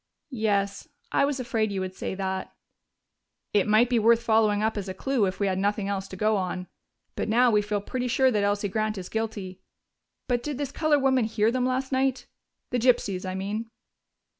[0.33, 2.55] "Yes, I was afraid you would say that."
[3.53, 6.15] "It might be worth following up as a clue if we had nothing else to
[6.15, 6.65] go on.
[7.15, 9.61] But now we feel pretty sure that Elsie Grant is guilty....
[10.27, 12.25] But did this colored woman hear them last night
[12.71, 13.69] the gypsies, I mean?"